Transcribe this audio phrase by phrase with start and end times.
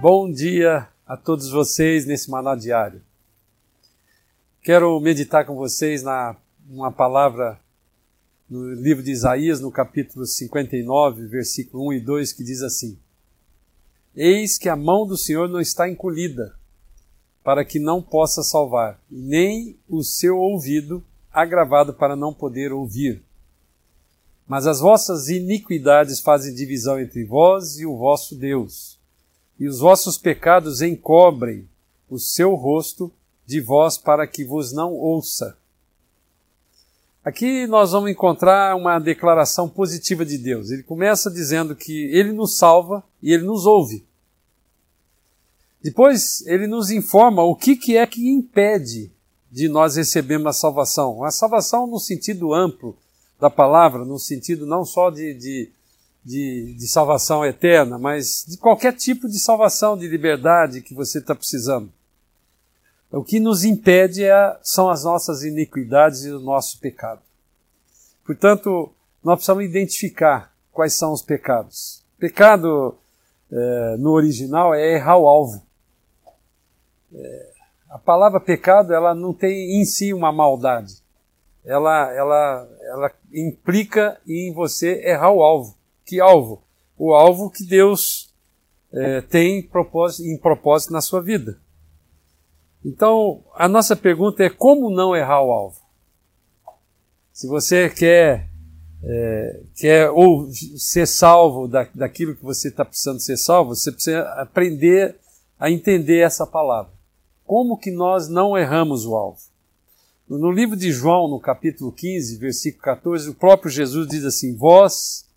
[0.00, 3.02] Bom dia a todos vocês nesse maná diário.
[4.62, 6.36] Quero meditar com vocês na
[6.70, 7.58] uma palavra
[8.48, 12.96] no livro de Isaías, no capítulo 59, versículo 1 e 2, que diz assim:
[14.14, 16.54] Eis que a mão do Senhor não está encolhida,
[17.42, 21.02] para que não possa salvar, nem o seu ouvido
[21.32, 23.20] agravado para não poder ouvir.
[24.46, 28.97] Mas as vossas iniquidades fazem divisão entre vós e o vosso Deus
[29.58, 31.68] e os vossos pecados encobrem
[32.08, 33.12] o seu rosto
[33.46, 35.56] de vós para que vos não ouça.
[37.24, 40.70] Aqui nós vamos encontrar uma declaração positiva de Deus.
[40.70, 44.04] Ele começa dizendo que ele nos salva e ele nos ouve.
[45.82, 49.10] Depois ele nos informa o que, que é que impede
[49.50, 51.24] de nós recebermos a salvação.
[51.24, 52.96] A salvação no sentido amplo
[53.40, 55.70] da palavra, no sentido não só de, de
[56.24, 61.34] de, de salvação eterna, mas de qualquer tipo de salvação, de liberdade que você está
[61.34, 61.92] precisando.
[63.10, 67.22] O que nos impede é, são as nossas iniquidades e o nosso pecado.
[68.24, 68.92] Portanto,
[69.24, 72.04] nós precisamos identificar quais são os pecados.
[72.18, 72.98] Pecado
[73.50, 75.62] é, no original é errar o alvo.
[77.14, 77.52] É,
[77.88, 81.02] a palavra pecado ela não tem em si uma maldade.
[81.64, 85.77] Ela, ela, ela implica em você errar o alvo.
[86.08, 86.62] Que alvo?
[86.96, 88.34] O alvo que Deus
[88.90, 91.60] é, tem propósito, em propósito na sua vida.
[92.82, 95.78] Então, a nossa pergunta é como não errar o alvo?
[97.30, 98.48] Se você quer,
[99.04, 104.22] é, quer ou ser salvo da, daquilo que você está precisando ser salvo, você precisa
[104.40, 105.14] aprender
[105.60, 106.90] a entender essa palavra.
[107.44, 109.42] Como que nós não erramos o alvo?
[110.26, 115.27] No livro de João, no capítulo 15, versículo 14, o próprio Jesus diz assim: Vós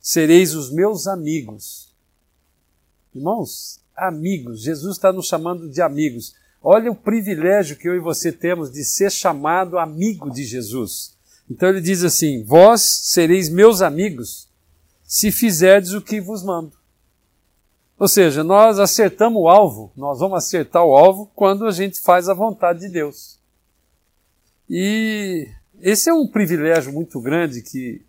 [0.00, 1.94] sereis os meus amigos.
[3.14, 6.34] Irmãos, amigos, Jesus está nos chamando de amigos.
[6.62, 11.16] Olha o privilégio que eu e você temos de ser chamado amigo de Jesus.
[11.50, 14.48] Então ele diz assim: Vós sereis meus amigos
[15.02, 16.72] se fizerdes o que vos mando.
[17.98, 22.28] Ou seja, nós acertamos o alvo, nós vamos acertar o alvo quando a gente faz
[22.28, 23.38] a vontade de Deus.
[24.68, 25.48] E
[25.80, 28.02] esse é um privilégio muito grande que,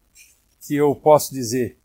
[0.62, 1.81] que eu posso dizer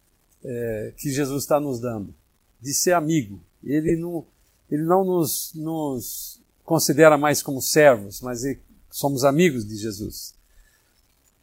[0.47, 2.15] é, que Jesus está nos dando,
[2.61, 3.41] de ser amigo.
[3.65, 4.25] Ele não,
[4.71, 8.43] ele não nos, nos considera mais como servos, mas
[8.91, 10.35] somos amigos de Jesus.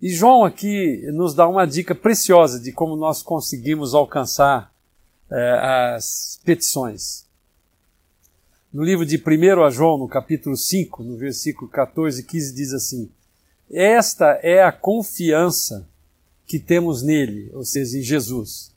[0.02, 4.74] E João aqui nos dá uma dica preciosa de como nós conseguimos alcançar
[5.30, 7.26] é, as petições.
[8.72, 12.74] No livro de 1 a João, no capítulo 5, no versículo 14 e 15, diz
[12.74, 13.10] assim:
[13.70, 15.88] Esta é a confiança
[16.46, 18.73] que temos nele, ou seja, em Jesus,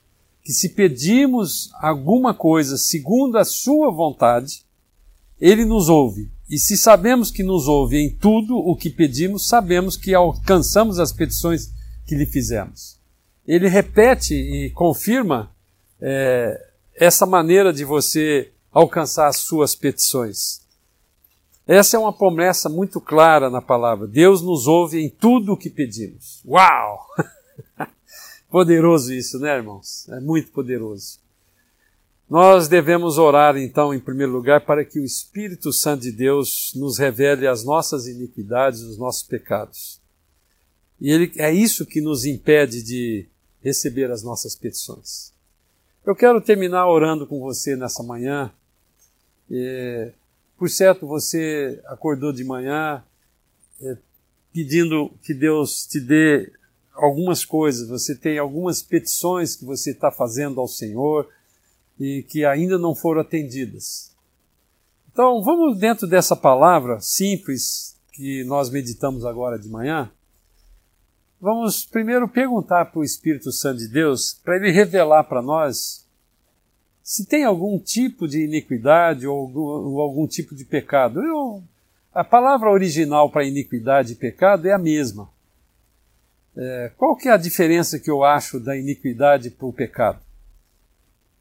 [0.46, 4.62] que se pedirmos alguma coisa segundo a sua vontade,
[5.40, 6.30] ele nos ouve.
[6.48, 11.10] E se sabemos que nos ouve em tudo o que pedimos, sabemos que alcançamos as
[11.10, 11.72] petições
[12.06, 12.96] que lhe fizemos.
[13.44, 15.50] Ele repete e confirma
[16.00, 16.56] é,
[16.94, 20.60] essa maneira de você alcançar as suas petições.
[21.66, 24.06] Essa é uma promessa muito clara na palavra.
[24.06, 26.40] Deus nos ouve em tudo o que pedimos.
[26.46, 27.00] Uau!
[28.50, 30.08] Poderoso isso, né, irmãos?
[30.08, 31.18] É muito poderoso.
[32.28, 36.98] Nós devemos orar, então, em primeiro lugar, para que o Espírito Santo de Deus nos
[36.98, 40.00] revele as nossas iniquidades, os nossos pecados.
[41.00, 43.26] E ele, é isso que nos impede de
[43.62, 45.32] receber as nossas petições.
[46.04, 48.52] Eu quero terminar orando com você nessa manhã.
[49.50, 50.12] É,
[50.58, 53.04] por certo, você acordou de manhã
[53.80, 53.96] é,
[54.52, 56.52] pedindo que Deus te dê
[56.96, 61.28] algumas coisas, você tem algumas petições que você está fazendo ao Senhor
[61.98, 64.14] e que ainda não foram atendidas.
[65.12, 70.10] Então, vamos dentro dessa palavra simples que nós meditamos agora de manhã.
[71.40, 76.06] Vamos primeiro perguntar para o Espírito Santo de Deus, para ele revelar para nós
[77.02, 81.22] se tem algum tipo de iniquidade ou algum, ou algum tipo de pecado.
[81.22, 81.62] Eu,
[82.12, 85.30] a palavra original para iniquidade e pecado é a mesma.
[86.56, 90.20] É, qual que é a diferença que eu acho da iniquidade para o pecado?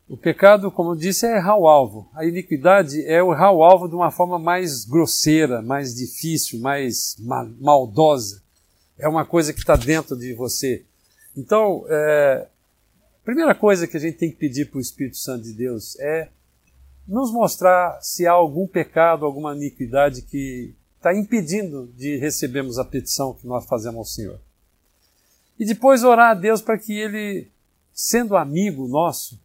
[0.07, 2.07] O pecado, como eu disse, é errar o alvo.
[2.13, 7.15] A iniquidade é errar o alvo de uma forma mais grosseira, mais difícil, mais
[7.59, 8.43] maldosa.
[8.99, 10.85] É uma coisa que está dentro de você.
[11.35, 12.47] Então, é,
[13.21, 15.97] a primeira coisa que a gente tem que pedir para o Espírito Santo de Deus
[15.99, 16.29] é
[17.07, 23.33] nos mostrar se há algum pecado, alguma iniquidade que está impedindo de recebermos a petição
[23.33, 24.39] que nós fazemos ao Senhor.
[25.59, 27.49] E depois orar a Deus para que Ele,
[27.93, 29.39] sendo amigo nosso,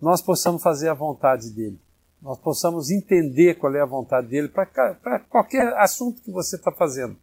[0.00, 1.78] nós possamos fazer a vontade dele.
[2.20, 7.16] nós possamos entender qual é a vontade dele para qualquer assunto que você está fazendo.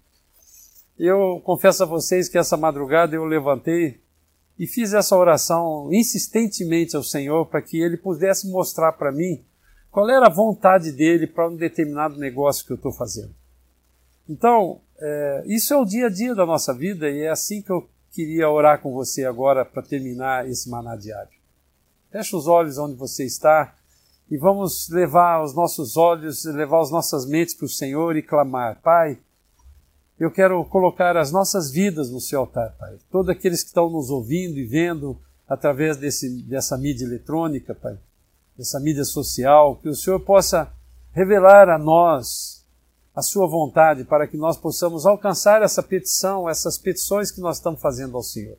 [0.97, 3.99] Eu confesso a vocês que essa madrugada eu levantei
[4.57, 9.43] e fiz essa oração insistentemente ao Senhor para que Ele pudesse mostrar para mim
[9.91, 13.33] qual era a vontade dele para um determinado negócio que eu estou fazendo.
[14.29, 17.71] Então, é, isso é o dia a dia da nossa vida e é assim que
[17.71, 21.33] eu queria orar com você agora para terminar esse maná diário.
[22.11, 23.75] Feche os olhos onde você está
[24.29, 28.79] e vamos levar os nossos olhos, levar as nossas mentes para o Senhor e clamar:
[28.81, 29.19] Pai,
[30.19, 32.97] eu quero colocar as nossas vidas no seu altar, Pai.
[33.11, 37.97] Todos aqueles que estão nos ouvindo e vendo através desse, dessa mídia eletrônica, Pai,
[38.55, 40.71] dessa mídia social, que o Senhor possa
[41.11, 42.62] revelar a nós
[43.15, 47.79] a sua vontade para que nós possamos alcançar essa petição, essas petições que nós estamos
[47.79, 48.57] fazendo ao Senhor.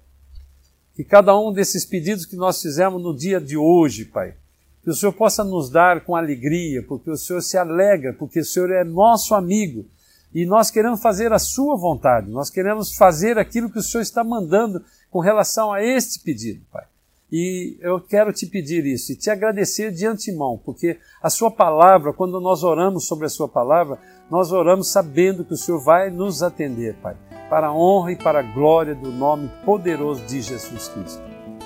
[0.94, 4.34] Que cada um desses pedidos que nós fizemos no dia de hoje, Pai,
[4.82, 8.44] que o Senhor possa nos dar com alegria, porque o Senhor se alegra, porque o
[8.44, 9.86] Senhor é nosso amigo
[10.32, 14.22] e nós queremos fazer a Sua vontade, nós queremos fazer aquilo que o Senhor está
[14.22, 16.84] mandando com relação a este pedido, Pai.
[17.32, 22.12] E eu quero te pedir isso e te agradecer de antemão, porque a Sua palavra,
[22.12, 23.98] quando nós oramos sobre a Sua palavra,
[24.30, 27.16] nós oramos sabendo que o Senhor vai nos atender, Pai,
[27.48, 31.22] para a honra e para a glória do nome poderoso de Jesus Cristo.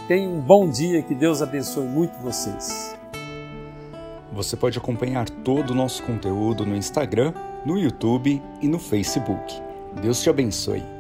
[0.07, 2.97] Tenha um bom dia, que Deus abençoe muito vocês.
[4.33, 7.35] Você pode acompanhar todo o nosso conteúdo no Instagram,
[7.67, 9.55] no YouTube e no Facebook.
[10.01, 10.98] Deus te abençoe.